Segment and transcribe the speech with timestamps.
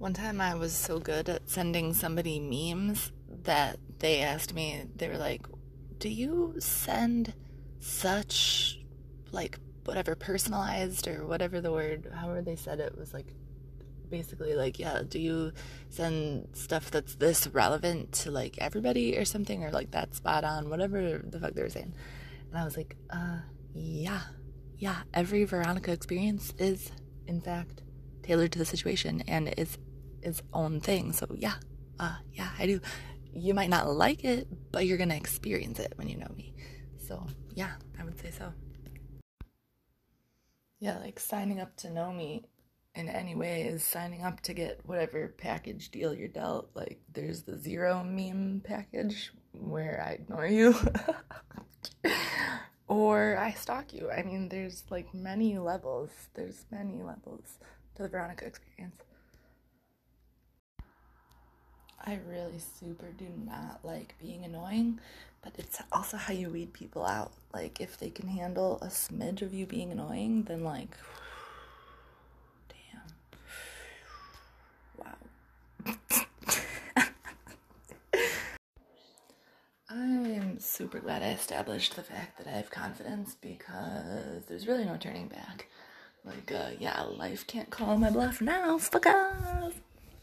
[0.00, 5.08] One time I was so good at sending somebody memes that they asked me, they
[5.08, 5.44] were like,
[5.98, 7.34] Do you send
[7.80, 8.80] such,
[9.30, 13.34] like, whatever, personalized or whatever the word, however they said it was like,
[14.08, 15.52] basically like, yeah, do you
[15.90, 20.70] send stuff that's this relevant to like everybody or something or like that spot on,
[20.70, 21.92] whatever the fuck they were saying.
[22.48, 23.40] And I was like, uh,
[23.74, 24.22] yeah,
[24.78, 26.90] yeah, every Veronica experience is,
[27.26, 27.82] in fact,
[28.22, 29.76] tailored to the situation and is
[30.22, 31.12] its own thing.
[31.12, 31.54] So yeah,
[31.98, 32.80] uh, yeah, I do.
[33.32, 36.54] You might not like it, but you're gonna experience it when you know me.
[36.98, 38.52] So yeah, I would say so.
[40.78, 42.44] Yeah, like signing up to know me
[42.94, 46.70] in any way is signing up to get whatever package deal you're dealt.
[46.74, 50.74] Like there's the zero meme package where I ignore you.
[52.88, 54.10] or I stalk you.
[54.10, 56.10] I mean, there's like many levels.
[56.34, 57.58] There's many levels
[57.94, 58.96] to the Veronica experience.
[62.02, 65.00] I really super do not like being annoying,
[65.42, 67.32] but it's also how you weed people out.
[67.52, 70.96] Like, if they can handle a smidge of you being annoying, then, like,
[72.68, 73.02] damn.
[74.98, 75.16] Wow.
[79.90, 84.84] I am super glad I established the fact that I have confidence because there's really
[84.84, 85.66] no turning back.
[86.24, 88.78] Like, uh, yeah, life can't call my bluff now.
[88.78, 89.74] Fuck off.